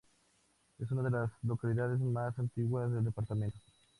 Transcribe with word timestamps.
Es 0.79 0.89
una 0.89 1.03
de 1.03 1.11
las 1.11 1.29
localidades 1.43 1.99
más 1.99 2.39
antiguas 2.39 2.91
del 2.91 3.03
departamento. 3.03 3.59